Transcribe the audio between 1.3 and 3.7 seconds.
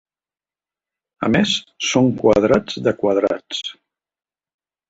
més, són quadrats de quadrats.